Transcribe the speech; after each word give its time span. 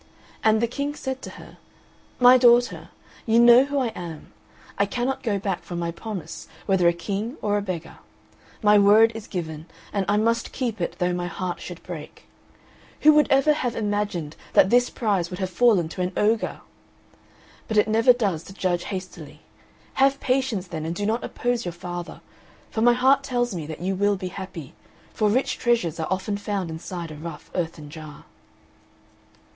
And 0.43 0.63
the 0.63 0.67
King 0.67 0.95
said 0.95 1.21
to 1.21 1.29
her, 1.37 1.59
"My 2.19 2.35
daughter, 2.35 2.89
you 3.27 3.39
know 3.39 3.65
who 3.65 3.77
I 3.77 3.89
am. 3.89 4.33
I 4.75 4.87
cannot 4.87 5.21
go 5.21 5.37
back 5.37 5.61
from 5.61 5.77
my 5.77 5.91
promise 5.91 6.47
whether 6.65 6.87
a 6.87 6.91
king 6.91 7.37
or 7.39 7.55
a 7.55 7.61
beggar. 7.61 7.99
My 8.63 8.79
word 8.79 9.11
is 9.13 9.27
given, 9.27 9.67
I 9.93 10.17
must 10.17 10.53
keep 10.53 10.81
it 10.81 10.95
though 10.97 11.13
my 11.13 11.27
heart 11.27 11.61
should 11.61 11.83
break. 11.83 12.23
Who 13.01 13.13
would 13.13 13.27
ever 13.29 13.53
have 13.53 13.75
imagined 13.75 14.35
that 14.53 14.71
this 14.71 14.89
prize 14.89 15.29
would 15.29 15.37
have 15.37 15.51
fallen 15.51 15.87
to 15.89 16.01
an 16.01 16.13
ogre! 16.17 16.61
But 17.67 17.77
it 17.77 17.87
never 17.87 18.11
does 18.11 18.41
to 18.45 18.53
judge 18.53 18.85
hastily. 18.85 19.41
Have 20.01 20.19
patience 20.19 20.65
then 20.65 20.83
and 20.83 20.95
do 20.95 21.05
not 21.05 21.23
oppose 21.23 21.63
your 21.63 21.73
father; 21.73 22.21
for 22.71 22.81
my 22.81 22.93
heart 22.93 23.21
tells 23.21 23.53
me 23.53 23.67
that 23.67 23.81
you 23.81 23.93
will 23.95 24.15
be 24.15 24.29
happy, 24.29 24.73
for 25.13 25.29
rich 25.29 25.59
treasures 25.59 25.99
are 25.99 26.07
often 26.09 26.37
found 26.37 26.71
inside 26.71 27.11
a 27.11 27.15
rough 27.15 27.51
earthen 27.53 27.91
jar." 27.91 28.25